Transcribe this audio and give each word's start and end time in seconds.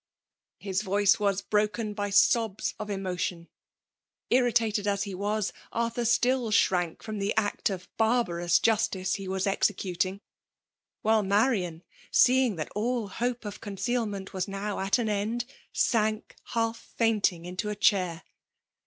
'* 0.27 0.57
His 0.57 0.81
voice 0.81 1.19
was 1.19 1.43
broken 1.43 1.93
by 1.93 2.09
sobs 2.09 2.73
of 2.79 2.89
emotion. 2.89 3.49
Irritated 4.31 4.87
as 4.87 5.03
he 5.03 5.13
was, 5.13 5.53
Ai*thur 5.71 6.05
still 6.05 6.49
shrank 6.49 7.03
from 7.03 7.19
the 7.19 7.35
act 7.37 7.69
of 7.69 7.87
barbarous 7.97 8.57
justice 8.57 9.13
he 9.17 9.27
was 9.27 9.45
executing; 9.45 10.19
while 11.03 11.21
Marian, 11.21 11.83
seeing 12.09 12.55
that 12.55 12.71
all 12.73 13.09
hope 13.09 13.45
of 13.45 13.61
conceal 13.61 14.07
ment 14.07 14.33
was 14.33 14.47
now 14.47 14.79
at 14.79 14.97
an 14.97 15.07
end, 15.07 15.45
sank 15.71 16.35
half 16.45 16.79
fainting 16.97 17.45
into 17.45 17.69
a 17.69 17.75
chair. 17.75 18.23